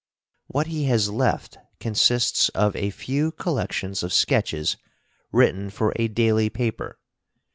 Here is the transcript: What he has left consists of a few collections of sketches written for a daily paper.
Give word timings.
What 0.47 0.65
he 0.65 0.85
has 0.85 1.11
left 1.11 1.59
consists 1.79 2.49
of 2.55 2.75
a 2.75 2.89
few 2.89 3.31
collections 3.31 4.01
of 4.01 4.11
sketches 4.11 4.75
written 5.31 5.69
for 5.69 5.93
a 5.95 6.07
daily 6.07 6.49
paper. 6.49 6.97